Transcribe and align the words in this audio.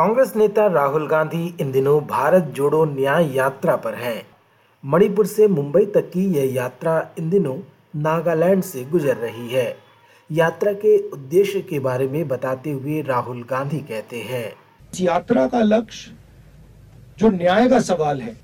कांग्रेस 0.00 0.32
नेता 0.36 0.66
राहुल 0.66 1.06
गांधी 1.06 1.56
इन 1.60 1.72
दिनों 1.72 2.00
भारत 2.06 2.42
जोड़ो 2.42 2.84
न्याय 2.84 3.26
यात्रा 3.36 3.74
पर 3.76 3.94
हैं। 3.94 4.22
मणिपुर 4.84 5.26
से 5.26 5.48
मुंबई 5.48 5.84
तक 5.86 6.08
की 6.10 6.24
यह 6.26 6.54
यात्रा 6.54 6.94
इन 7.18 7.28
दिनों 7.30 7.56
नागालैंड 7.96 8.62
से 8.62 8.84
गुजर 8.84 9.16
रही 9.16 9.48
है। 9.50 9.76
यात्रा 10.30 10.72
के 10.72 10.96
उद्देश्य 11.08 11.60
के 11.60 11.78
बारे 11.78 12.08
में 12.08 12.28
बताते 12.28 12.70
हुए 12.70 13.02
राहुल 13.02 13.42
गांधी 13.42 13.78
कहते 13.78 14.20
हैं। 14.20 14.44
इस 14.92 15.00
यात्रा 15.00 15.46
का 15.48 15.60
लक्ष्य, 15.60 16.16
जो 17.18 17.30
न्याय 17.30 17.68
का 17.68 17.80
सवाल 17.80 18.20
है, 18.20 18.36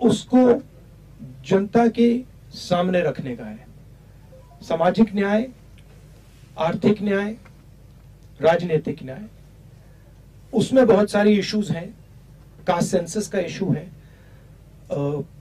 उसको 0.00 0.62
जनता 1.48 1.88
के 1.88 2.12
सामने 2.50 3.00
रखने 3.00 3.36
का 3.36 3.44
है। 3.44 3.66
सामाजिक 4.62 5.14
न्याय, 5.14 5.48
आर्थिक 6.58 7.02
न्याय, 7.02 7.36
राजनीतिक 8.42 9.04
न्याय। 9.04 9.28
उसमें 10.52 10.86
बहुत 10.86 11.10
सारी 11.10 11.38
इश्यूज़ 11.38 11.72
हैं। 11.72 11.88
कास्ट 12.66 12.90
सेंसस 12.90 13.28
का 13.28 13.38
इशू 13.38 13.66
है। 13.66 13.88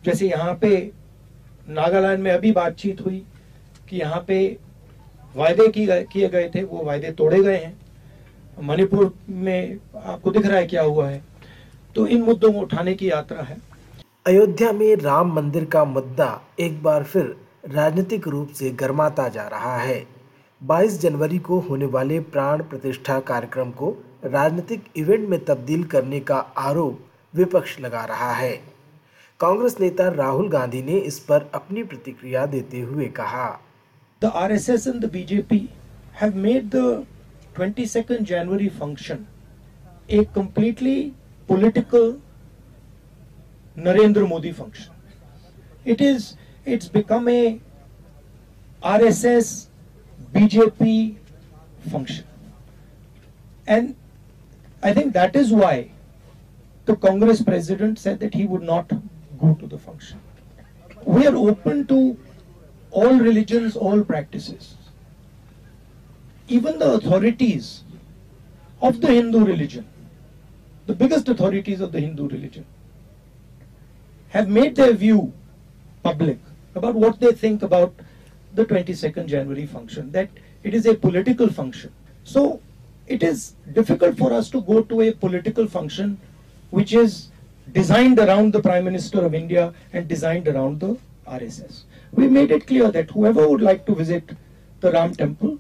जैसे 0.05 0.30
यहाँ 0.30 0.54
पे 0.54 0.70
नागालैंड 1.70 2.23
में 2.23 2.31
अभी 2.31 2.52
बातचीत 2.52 3.02
हुई 3.02 3.23
कि 3.90 3.98
यहाँ 3.98 4.23
पे 4.27 4.58
वायदे 5.36 5.67
किए 5.67 6.27
गए 6.27 6.50
थे, 6.55 6.64
वो 6.64 6.84
वायदे 6.84 7.12
तोड़े 7.12 7.41
गए 7.44 7.58
हैं। 7.58 7.77
मणिपुर 8.64 9.14
में 9.30 9.77
आपको 9.95 10.31
दिख 10.31 10.45
रहा 10.45 10.58
है 10.58 10.67
क्या 10.67 10.81
हुआ 10.81 11.09
है? 11.09 11.22
तो 11.95 12.05
इन 12.08 12.22
मुद्दों 12.22 12.52
को 12.53 12.59
उठाने 12.59 12.94
की 12.94 13.09
यात्रा 13.09 13.41
है। 13.41 13.58
अयोध्या 14.28 14.72
में 14.72 14.95
राम 14.95 15.34
मंदिर 15.34 15.66
का 15.66 15.84
मुद्दा 15.86 16.41
एक 16.59 16.81
बार 16.84 17.03
फिर 17.03 17.36
राजनीतिक 17.67 18.28
रूप 18.28 18.50
से 18.50 18.70
गर्माता 18.72 19.28
जा 19.28 19.48
रहा 19.48 19.78
है। 19.78 20.03
22 20.62 21.00
जनवरी 21.02 21.38
को 21.38 21.59
होने 21.59 21.86
वाले 21.86 22.19
प्राण 22.19 22.64
प्रतिष्ठा 22.64 23.19
कार्यक्रम 23.19 23.72
को 23.72 23.95
राजनीतिक 24.23 24.84
इवेंट 24.98 25.28
में 25.30 25.39
तब्दील 25.45 25.84
करने 25.92 26.20
का 26.20 26.38
आरोप 26.58 27.00
विपक्ष 27.34 27.80
लगा 27.80 28.03
रहा 28.06 28.31
है। 28.34 28.56
कांग्रेस 29.39 29.80
नेता 29.80 30.08
राहुल 30.09 30.50
गांधी 30.50 30.81
ने 30.84 30.98
इस 31.00 31.20
पर 31.20 31.50
अपनी 31.56 31.84
प्रतिक्रिया 31.84 32.45
देते 32.45 32.80
हुए 32.81 33.06
कहा। 33.17 33.47
The 34.22 34.31
R 34.36 34.52
S 34.52 34.70
S 34.70 34.88
and 34.88 35.06
BJP 35.12 35.59
twenty 37.56 37.86
second 37.88 38.25
January 38.28 38.67
function 38.70 39.25
a 40.09 40.23
completely 40.36 41.00
political 41.50 42.16
Narendra 43.78 44.23
Modi 44.25 44.52
function 44.52 45.90
it 45.92 46.02
is 46.02 46.25
it's 46.67 46.92
become 46.94 47.30
a 47.30 47.59
R 48.84 49.03
S 49.06 49.23
S 49.25 49.52
BJP 50.34 50.97
function 51.92 52.23
and 53.67 53.94
I 54.81 54.94
think 54.94 55.13
that 55.13 55.35
is 55.35 55.52
why 55.52 55.91
the 56.85 56.95
Congress 56.95 57.41
president 57.41 57.99
said 57.99 58.19
that 58.22 58.33
he 58.33 58.45
would 58.45 58.63
not 58.63 58.89
go 59.39 59.53
to 59.55 59.67
the 59.67 59.77
function. 59.77 60.19
We 61.03 61.27
are 61.27 61.35
open 61.35 61.85
to 61.88 62.17
all 62.91 63.13
religions, 63.13 63.75
all 63.75 64.03
practices. 64.03 64.75
Even 66.47 66.80
the 66.80 66.94
authorities 66.94 67.83
of 68.81 69.02
the 69.02 69.07
Hindu 69.07 69.45
religion, 69.45 69.85
the 70.88 70.95
biggest 70.95 71.27
authorities 71.30 71.81
of 71.81 71.91
the 71.91 72.00
Hindu 72.00 72.27
religion, 72.30 72.66
have 74.30 74.47
made 74.47 74.75
their 74.75 74.94
view 74.94 75.33
public 76.03 76.39
about 76.75 76.95
what 76.95 77.19
they 77.19 77.33
think 77.33 77.61
about 77.61 77.94
the 78.55 78.66
22nd 78.66 79.27
January 79.27 79.66
function, 79.66 80.11
that 80.11 80.30
it 80.63 80.73
is 80.73 80.85
a 80.85 80.95
political 80.95 81.50
function. 81.50 81.94
So 82.23 82.61
it 83.10 83.24
is 83.24 83.54
difficult 83.74 84.18
for 84.18 84.32
us 84.32 84.50
to 84.52 84.62
go 84.62 84.82
to 84.84 85.02
a 85.02 85.12
political 85.12 85.68
function 85.68 86.18
which 86.72 86.94
is 86.94 87.30
designed 87.72 88.20
around 88.20 88.53
the 88.53 88.62
Prime 88.62 88.86
Minister 88.86 89.25
of 89.25 89.34
India 89.34 89.74
and 89.94 90.08
designed 90.08 90.47
around 90.47 90.80
the 90.80 90.97
RSS. 91.28 91.84
We 92.14 92.28
made 92.28 92.52
it 92.52 92.68
clear 92.68 92.92
that 92.92 93.09
whoever 93.09 93.48
would 93.48 93.62
like 93.62 93.86
to 93.88 93.96
visit 93.96 94.31
the 94.81 94.92
Ram 94.92 95.16
temple, 95.16 95.58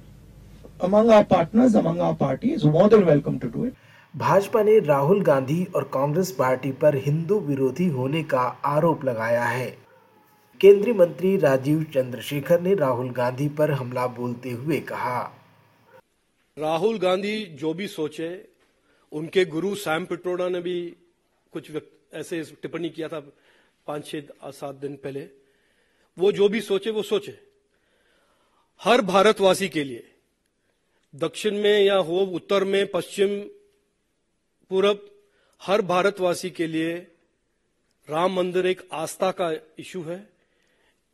among 0.79 1.09
our 1.09 1.25
partners, 1.25 1.75
among 1.75 2.01
our 2.01 2.15
party, 2.15 2.53
is 2.53 2.63
more 2.63 2.87
than 2.87 3.05
welcome 3.05 3.39
to 3.39 3.49
do 3.49 3.65
it. 3.65 3.75
Bhajpa 4.13 4.61
ने 4.63 4.79
राहुल 4.79 5.21
गांधी 5.23 5.63
और 5.75 5.83
Congress 5.93 6.31
party 6.37 6.71
पर 6.81 6.95
हिंदू 7.05 7.39
विरोधी 7.39 7.87
होने 7.89 8.23
का 8.31 8.41
आरोप 8.65 9.03
लगाया 9.05 9.43
है 9.45 9.67
केंद्रीय 10.61 10.93
मंत्री 10.93 11.35
राजीव 11.37 11.83
चंद्रशेखर 11.93 12.61
ने 12.61 12.73
राहुल 12.75 13.09
गांधी 13.17 13.47
पर 13.59 13.71
हमला 13.71 14.07
बोलते 14.15 14.51
हुए 14.51 14.79
कहा 14.89 15.19
राहुल 16.59 16.97
गांधी 16.99 17.45
जो 17.45 17.73
भी 17.73 17.87
सोचे, 17.87 18.47
उनके 19.11 19.45
गुरु 19.45 19.75
सैम 19.75 20.05
पिट्रोडा 20.05 20.47
ने 20.49 20.59
भी 20.61 20.95
कुछ 21.51 21.71
ऐसे 22.13 22.43
टिप्पणी 22.61 22.89
किया 22.89 23.07
था 23.07 23.19
पाँच, 23.87 24.07
छह, 24.07 24.51
सात 24.51 24.75
दिन 24.75 24.95
पहले। 24.95 25.29
वो 26.17 26.31
जो 26.31 26.49
भी 26.49 26.61
सोचे, 26.61 26.89
वो 26.89 27.03
सोचे। 27.03 27.39
हर 28.81 29.01
भारतवासी 29.01 29.69
के 29.69 29.83
लिए, 29.83 30.03
दक्षिण 31.15 31.57
में 31.57 31.83
या 31.83 31.95
हो, 31.95 32.19
उत्तर 32.19 32.63
में, 32.63 32.87
पश्चिम, 32.87 33.41
पूरब, 34.69 35.09
हर 35.61 35.81
भारतवासी 35.81 36.49
के 36.49 36.67
लिए 36.67 36.97
राम 38.09 38.33
मंदिर 38.33 38.65
एक 38.65 38.87
आस्था 38.91 39.31
का 39.31 39.51
इशू 39.79 40.01
है। 40.01 40.29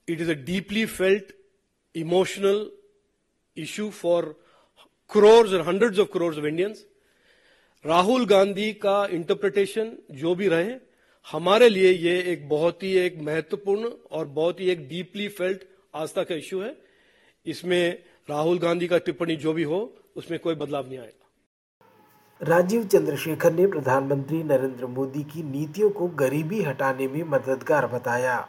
It 0.07 0.21
is 0.21 0.31
a 0.31 0.33
deeply 0.33 0.85
felt 0.85 1.33
emotional 1.95 2.71
issue 3.57 3.91
for 4.05 4.23
crores 5.09 5.53
or 5.53 5.63
hundreds 5.63 5.97
of 5.97 6.11
crores 6.11 6.37
of 6.37 6.45
Indians. 6.45 6.77
Rahul 7.85 8.25
Gandhi 8.25 8.71
का 8.73 9.05
इंटरप्रिटेशन 9.05 9.91
जो 10.11 10.35
भी 10.35 10.47
रहे 10.47 10.71
हमारे 11.31 11.69
लिए 11.69 11.91
ये 11.91 12.17
एक 12.31 12.47
बहुत 12.49 12.83
ही 12.83 12.95
एक 12.97 13.19
महत्वपूर्ण 13.21 13.89
और 14.11 14.25
बहुत 14.25 14.59
ही 14.59 14.69
एक 14.69 14.87
डीपली 14.89 15.27
फेल्ट 15.27 15.61
आस्था 15.95 16.23
का 16.23 16.35
इश्यू 16.35 16.61
है 16.61 16.75
इसमें 17.45 18.03
राहुल 18.29 18.59
गांधी 18.59 18.87
का 18.87 18.97
टिप्पणी 18.97 19.35
जो 19.35 19.53
भी 19.53 19.63
हो 19.63 19.79
उसमें 20.15 20.39
कोई 20.39 20.55
बदलाव 20.55 20.87
नहीं 20.87 20.99
आएगा 20.99 21.25
राजीव 22.41 22.87
चंद्रशेखर 22.87 23.53
ने 23.53 23.67
प्रधानमंत्री 23.67 24.43
नरेंद्र 24.43 24.85
मोदी 24.85 25.23
की 25.23 25.43
नीतियों 25.43 25.89
को 25.89 26.07
गरीबी 26.07 26.61
हटाने 26.61 27.07
में 27.07 27.23
मददगार 27.23 27.87
बताया। 27.87 28.47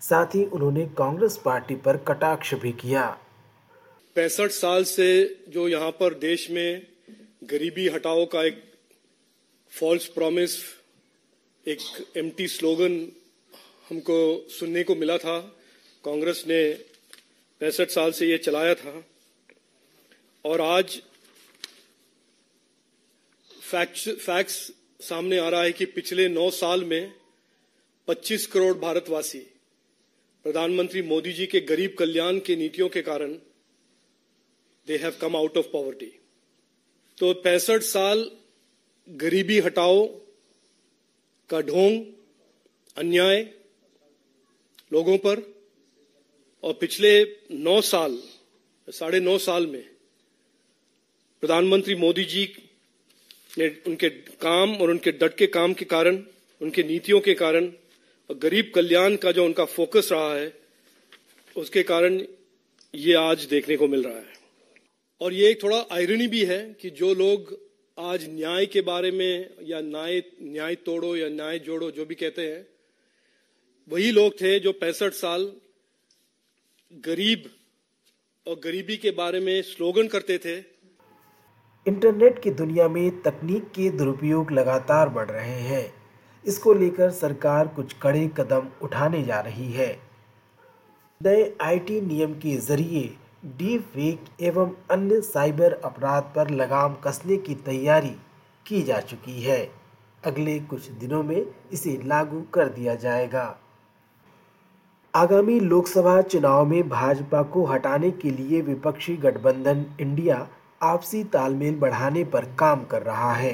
साथ 0.00 0.34
ही 0.34 0.44
उन्होंने 0.44 0.86
कांग्रेस 0.86 1.36
पार्टी 1.44 1.74
पर 1.74 1.96
कटाक्ष 1.96 2.54
भी 2.54 2.72
किया। 2.72 3.18
पैंसठ 4.14 4.50
साल 4.50 4.84
से 4.84 5.36
जो 5.48 5.68
यहाँ 5.68 5.90
पर 5.90 6.14
देश 6.14 6.50
में 6.50 6.86
गरीबी 7.44 7.88
हटाओ 7.88 8.26
का 8.26 8.44
एक 8.44 8.62
फॉल्स 9.70 10.06
प्रॉमिस 10.06 10.58
एक 11.68 11.78
एम्प्टी 12.16 12.48
स्लोगन 12.48 13.12
हमको 13.90 14.48
सुनने 14.50 14.82
को 14.84 14.94
मिला 14.94 15.18
था। 15.18 15.38
कांग्रेस 16.04 16.44
ने 16.48 16.72
पैंसठ 17.60 17.88
साल 17.88 18.12
से 18.12 18.26
ये 18.26 18.38
चलाया 18.38 18.74
था। 18.74 19.06
और 20.44 20.60
आज 20.60 21.02
फैक्ट्स 23.70 24.08
फैक्ट्स 24.08 24.72
सामने 25.00 25.38
आ 25.38 25.48
रहा 25.48 25.62
है 25.62 25.72
कि 25.72 25.84
पिछले 25.84 26.28
नौ 26.28 26.50
साल 26.50 26.84
में 26.84 27.14
25 28.08 28.46
करोड़ 28.46 28.78
भारतवासी, 28.78 29.38
प्रधानमंत्री 30.44 31.02
मोदी 31.02 31.32
जी 31.32 31.46
के 31.46 31.60
गरीब 31.60 31.96
कल्याण 31.98 32.38
की 32.38 32.56
नीतियों 32.56 32.88
के 32.88 33.02
कारण 33.02 33.36
they 34.88 34.96
have 34.96 35.12
come 35.20 35.36
out 35.36 35.56
of 35.56 35.66
poverty 35.66 36.12
तो 37.18 37.32
पैंसठ 37.34 37.82
साल 37.82 38.30
गरीबी 39.08 39.58
हटाओ 39.60 40.06
का 41.50 41.60
ढोंग 41.60 42.04
अन्याय 42.96 43.40
लोगों 44.92 45.16
पर, 45.18 45.42
और 46.62 46.72
पिछले 46.72 47.10
नौ 47.50 47.80
साल, 47.80 48.18
साढ़े 48.88 49.20
नौ 49.20 49.38
साल 49.38 49.66
में 49.66 49.82
प्रधानमंत्री 51.42 51.94
मोदी 51.94 52.24
जी 52.24 52.44
ने 53.58 53.68
उनके 53.86 54.08
काम 54.40 54.76
और 54.76 54.90
उनके 54.90 55.12
डट 55.12 55.36
के 55.36 55.46
काम 55.46 55.74
के 55.74 55.84
कारण, 55.84 56.22
उनके 56.60 56.82
नीतियों 56.82 57.20
के 57.20 57.34
कारण, 57.34 57.66
और 58.30 58.38
गरीब 58.38 58.72
कल्याण 58.74 59.16
का 59.16 59.32
जो 59.32 59.44
उनका 59.44 59.64
फोकस 59.64 60.08
रहा 60.12 60.34
है, 60.34 60.52
उसके 61.56 61.82
कारण 61.82 62.22
ये 62.94 63.14
आज 63.14 63.44
देखने 63.44 63.76
को 63.76 63.88
मिल 63.88 64.02
रहा 64.02 64.18
है। 64.18 64.32
और 65.20 65.32
ये 65.32 65.50
एक 65.50 65.62
थोड़ा 65.62 65.84
आयरनी 65.92 66.26
भी 66.26 66.44
है 66.44 66.58
कि 66.80 66.90
जो 66.90 67.14
लोग 67.14 67.56
आज 67.98 68.26
न्याय 68.30 68.66
के 68.66 68.80
बारे 68.80 69.10
में 69.10 69.50
या 69.62 69.80
न्याय 69.80 70.22
न्याय 70.42 70.74
तोड़ो 70.74 71.16
या 71.16 71.28
न्याय 71.28 71.58
जोड़ो, 71.58 71.90
जो 71.90 72.04
भी 72.04 72.14
कहते 72.14 72.42
हैं, 72.42 72.66
वही 73.88 74.10
लोग 74.10 74.32
थे 74.32 74.58
जो 74.60 74.72
पैंसठ 74.72 75.12
साल 75.12 75.52
गरीब 77.04 77.50
और 78.46 78.60
गरीबी 78.64 78.96
के 78.96 79.10
बारे 79.10 79.40
में 79.40 79.62
स्लोगन 79.62 80.06
करते 80.06 80.38
थे। 80.38 80.56
इंटरनेट 81.86 82.42
की 82.42 82.50
दुनिया 82.50 82.88
में 82.88 83.22
तकनीक 83.22 83.64
के 83.64 83.90
दुरुपयोग 83.90 84.52
लगातार 84.52 85.08
बढ़ 85.08 85.30
रहे 85.30 85.60
हैं। 85.60 85.94
इसको 86.44 86.74
लेकर 86.74 87.10
सरकार 87.10 87.68
कुछ 87.68 87.92
कड़े 88.02 88.30
कदम 88.36 88.68
उठाने 88.82 89.22
जा 89.22 89.40
रही 89.40 89.72
है। 89.72 89.92
नए 91.20 91.52
आईटी 91.60 92.00
नियम 92.00 92.34
के 92.34 92.56
ज़रिए 92.56 93.10
डी 93.44 93.78
फेक 93.78 94.24
एवं 94.40 94.70
अन्य 94.90 95.20
साइबर 95.20 95.72
अपराध 95.84 96.22
पर 96.36 96.50
लगाम 96.50 96.94
कसने 96.94 97.36
की 97.36 97.54
तैयारी 97.54 98.14
की 98.66 98.82
जा 98.82 99.00
चुकी 99.00 99.42
है। 99.42 99.58
अगले 100.24 100.58
कुछ 100.60 100.88
दिनों 100.90 101.22
में 101.22 101.44
इसे 101.72 102.00
लागू 102.04 102.40
कर 102.54 102.68
दिया 102.68 102.94
जाएगा। 102.94 103.44
आगामी 105.14 105.58
लोकसभा 105.60 106.20
चुनाव 106.22 106.64
में 106.66 106.88
भाजपा 106.88 107.42
को 107.42 107.64
हटाने 107.64 108.10
के 108.10 108.30
लिए 108.30 108.60
विपक्षी 108.60 109.16
गठबंधन 109.16 109.84
इंडिया 110.00 110.48
आपसी 110.82 111.22
तालमेल 111.24 111.78
बढ़ाने 111.78 112.24
पर 112.24 112.44
काम 112.58 112.84
कर 112.84 113.02
रहा 113.02 113.32
है। 113.32 113.52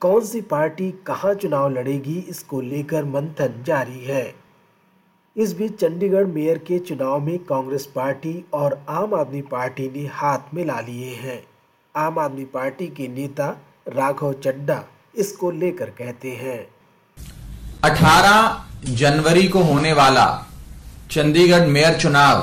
कौन 0.00 0.24
सी 0.24 0.40
पार्टी 0.40 0.90
कहाँ 1.06 1.34
चुनाव 1.34 1.70
लड़ेगी 1.70 2.18
इसको 2.18 2.60
लेकर 2.60 3.04
मंथन 3.04 3.62
जारी 3.66 4.04
है। 4.04 4.49
इस 5.36 5.52
बीच 5.52 5.72
चंडीगढ़ 5.72 6.24
मेयर 6.26 6.58
के 6.58 6.78
चुनाव 6.78 7.20
में 7.20 7.38
कांग्रेस 7.38 7.84
पार्टी 7.94 8.44
और 8.52 8.86
आम 8.88 9.14
आदमी 9.14 9.40
पार्टी 9.42 9.88
ने 9.90 10.06
हाथ 10.06 10.54
मिला 10.54 10.80
लिए 10.80 11.14
हैं। 11.14 11.42
आम 11.94 12.18
आदमी 12.18 12.44
पार्टी 12.44 12.86
के 12.86 13.06
नेता 13.08 13.46
राघव 13.88 14.32
चड्डा 14.32 14.82
इसको 15.14 15.50
लेकर 15.50 15.90
कहते 15.90 16.30
हैं। 16.30 16.66
18 17.84 18.66
जनवरी 18.84 19.46
को 19.48 19.62
होने 19.62 19.92
वाला 19.92 20.26
चंडीगढ़ 21.10 21.66
मेयर 21.66 21.98
चुनाव 22.00 22.42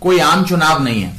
कोई 0.00 0.18
आम 0.18 0.44
चुनाव 0.44 0.82
नहीं 0.82 1.02
है। 1.02 1.14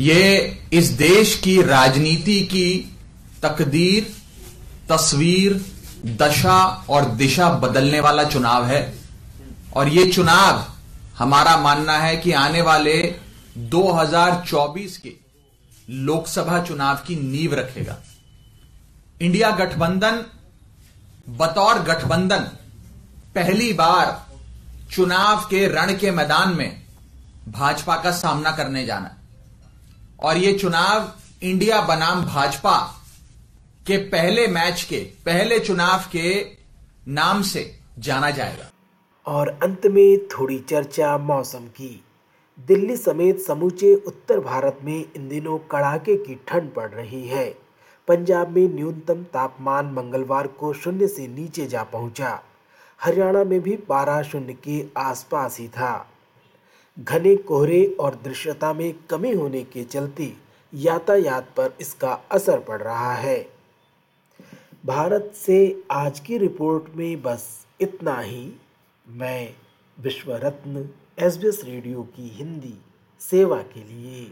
ये 0.00 0.58
इस 0.72 0.86
देश 0.86 1.34
की 1.44 1.62
राजनीति 1.62 2.40
की 2.40 2.96
तकदीर, 3.42 4.12
तस्वीर, 4.88 5.60
दशा 6.06 6.86
और 6.90 7.04
दिशा 7.14 7.50
बदलने 7.58 8.00
वाला 8.00 8.24
चुनाव 8.24 8.64
है। 8.64 9.03
और 9.76 9.88
ये 9.88 10.12
चुनाव 10.12 10.64
हमारा 11.18 11.56
मानना 11.56 11.98
है 11.98 12.16
कि 12.16 12.32
आने 12.32 12.62
वाले 12.62 13.20
2024 13.70 14.96
के 14.96 15.12
लोकसभा 15.90 16.62
चुनाव 16.64 16.96
की 17.06 17.16
नींव 17.16 17.54
रखेगा। 17.54 17.96
इंडिया 19.22 19.50
गठबंधन, 19.50 20.24
बतौर 21.28 21.78
गठबंधन, 21.78 22.48
पहली 23.34 23.72
बार 23.72 24.26
चुनाव 24.92 25.46
के 25.50 25.66
रण 25.68 25.94
के 25.98 26.10
मैदान 26.10 26.54
में 26.56 26.82
भाजपा 27.48 27.96
का 27.96 28.10
सामना 28.10 28.50
करने 28.50 28.84
जाना 28.86 29.16
और 30.20 30.36
यह 30.36 30.58
चुनाव 30.58 31.12
इंडिया 31.42 31.80
बनाम 31.80 32.24
भाजपा 32.24 32.76
के 33.86 33.96
पहले 33.96 34.46
मैच 34.46 34.82
के, 34.82 35.00
पहले 35.24 35.58
चुनाव 35.58 36.04
के 36.12 36.56
नाम 37.08 37.42
से 37.42 37.80
जाना 37.98 38.30
जाएगा। 38.30 38.70
और 39.26 39.48
अंत 39.62 39.86
में 39.86 40.26
थोड़ी 40.28 40.58
चर्चा 40.58 41.16
मौसम 41.18 41.66
की। 41.76 42.04
दिल्ली 42.58 42.96
समेत 42.96 43.40
समूचे 43.40 43.94
उत्तर 43.96 44.40
भारत 44.40 44.78
में 44.84 45.04
इन 45.16 45.28
दिनों 45.28 45.58
कड़ाके 45.70 46.16
की 46.16 46.34
ठंड 46.48 46.72
पड़ 46.72 46.90
रही 46.90 47.26
है। 47.28 47.48
पंजाब 48.08 48.50
में 48.50 48.74
न्यूनतम 48.74 49.22
तापमान 49.22 49.86
मंगलवार 49.86 50.46
को 50.46 50.72
शून्य 50.72 51.08
से 51.08 51.26
नीचे 51.28 51.66
जा 51.66 51.82
पहुँचा। 51.82 52.40
हरियाणा 53.00 53.44
में 53.44 53.60
भी 53.60 53.76
पारा 53.76 54.22
शून्य 54.22 54.52
के 54.52 54.84
आसपास 54.96 55.58
ही 55.58 55.68
था। 55.68 56.06
घने 56.96 57.36
कोहरे 57.36 57.84
और 58.00 58.14
दृश्यता 58.24 58.72
में 58.72 58.94
कमी 59.10 59.32
होने 59.32 59.62
के 59.62 59.84
चलते 59.84 60.32
यातायात 60.72 61.48
पर 61.56 61.76
इसका 61.80 62.12
असर 62.30 62.58
पड़ 62.58 62.80
रहा 62.82 63.14
है। 63.14 63.38
भारत 64.86 65.32
से 65.36 65.82
आज 65.90 66.20
की 66.20 66.38
रिपोर्ट 66.38 66.96
में 66.96 67.22
बस 67.22 67.66
इतना 67.80 68.18
ही। 68.20 68.52
मैं 69.06 69.54
विश्व 69.98 70.32
रत्न 70.34 70.88
एस 71.18 71.38
रेडियो 71.64 72.02
की 72.16 72.28
हिंदी 72.28 72.74
सेवा 73.20 73.60
के 73.62 73.82
लिए 73.84 74.24